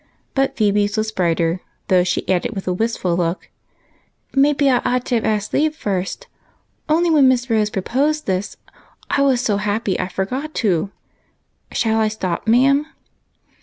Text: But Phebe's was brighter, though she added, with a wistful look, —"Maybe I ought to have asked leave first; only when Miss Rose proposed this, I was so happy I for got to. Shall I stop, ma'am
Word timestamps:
But 0.33 0.57
Phebe's 0.57 0.97
was 0.97 1.11
brighter, 1.11 1.61
though 1.87 2.03
she 2.03 2.27
added, 2.27 2.55
with 2.55 2.67
a 2.67 2.73
wistful 2.73 3.15
look, 3.15 3.51
—"Maybe 4.33 4.67
I 4.67 4.77
ought 4.77 5.05
to 5.05 5.15
have 5.15 5.23
asked 5.25 5.53
leave 5.53 5.75
first; 5.75 6.25
only 6.89 7.11
when 7.11 7.27
Miss 7.27 7.51
Rose 7.51 7.69
proposed 7.69 8.25
this, 8.25 8.57
I 9.11 9.21
was 9.21 9.41
so 9.41 9.57
happy 9.57 9.99
I 9.99 10.07
for 10.07 10.25
got 10.25 10.55
to. 10.55 10.89
Shall 11.71 11.99
I 11.99 12.07
stop, 12.07 12.47
ma'am 12.47 12.87